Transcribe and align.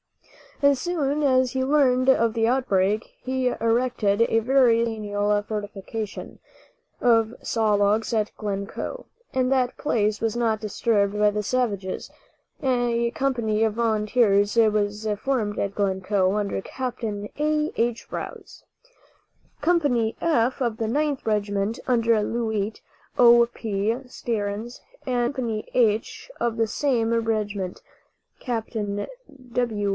As 0.63 0.79
soon 0.79 1.21
as 1.23 1.51
he 1.51 1.63
learned 1.63 2.09
of 2.09 2.33
the 2.33 2.47
outbreak 2.47 3.13
he 3.21 3.47
erected 3.49 4.21
a 4.23 4.39
very 4.39 4.79
substantial 4.83 5.41
fortification 5.43 6.39
of 6.99 7.33
saw 7.43 7.73
logs 7.73 8.13
at 8.13 8.31
Glencoe, 8.35 9.05
and 9.33 9.51
that 9.51 9.77
place 9.77 10.19
was 10.19 10.35
not 10.35 10.59
disturbed 10.59 11.17
by 11.17 11.29
the 11.31 11.43
savages. 11.43 12.11
A 12.63 13.11
company 13.11 13.63
of 13.63 13.73
volunteers 13.73 14.55
was 14.55 15.07
formed 15.19 15.57
at 15.59 15.73
Glencoe, 15.75 16.33
under 16.35 16.61
Capt. 16.61 17.03
A. 17.03 17.31
H. 17.77 18.11
Rouse. 18.11 18.63
Company 19.61 20.15
"F" 20.21 20.61
of 20.61 20.77
the 20.77 20.87
Ninth 20.87 21.25
Regiment, 21.25 21.79
under 21.87 22.21
Lieut. 22.23 22.81
O. 23.17 23.47
P. 23.51 23.95
Stearns, 24.07 24.81
and 25.07 25.33
Company 25.35 25.67
"H" 25.75 26.29
of 26.39 26.57
the 26.57 26.67
same 26.67 27.13
regiment 27.13 27.81
(Capt. 28.39 28.75
W. 29.53 29.89